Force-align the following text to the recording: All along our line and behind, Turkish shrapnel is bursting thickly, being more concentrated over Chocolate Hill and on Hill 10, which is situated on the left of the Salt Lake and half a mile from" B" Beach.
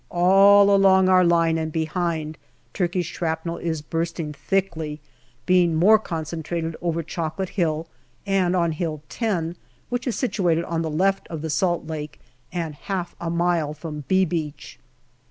All 0.09 0.73
along 0.73 1.09
our 1.09 1.23
line 1.23 1.59
and 1.59 1.71
behind, 1.71 2.39
Turkish 2.73 3.05
shrapnel 3.05 3.57
is 3.59 3.83
bursting 3.83 4.33
thickly, 4.33 4.99
being 5.45 5.75
more 5.75 5.99
concentrated 5.99 6.75
over 6.81 7.03
Chocolate 7.03 7.49
Hill 7.49 7.85
and 8.25 8.55
on 8.55 8.71
Hill 8.71 9.03
10, 9.09 9.57
which 9.89 10.07
is 10.07 10.15
situated 10.15 10.65
on 10.65 10.81
the 10.81 10.89
left 10.89 11.27
of 11.27 11.43
the 11.43 11.51
Salt 11.51 11.85
Lake 11.85 12.19
and 12.51 12.73
half 12.73 13.15
a 13.21 13.29
mile 13.29 13.75
from" 13.75 14.03
B" 14.07 14.25
Beach. 14.25 14.79